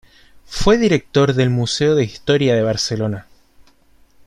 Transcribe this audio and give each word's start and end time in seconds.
Fue 0.47 0.79
director 0.79 1.31
del 1.35 1.51
Museo 1.51 1.93
de 1.93 2.03
Historia 2.03 2.55
de 2.55 2.63
Barcelona. 2.63 3.27